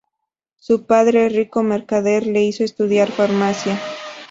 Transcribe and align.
Su 0.55 0.87
padre, 0.87 1.29
rico 1.29 1.61
mercader, 1.61 2.25
le 2.25 2.41
hizo 2.41 2.63
estudiar 2.63 3.11
farmacia. 3.11 3.79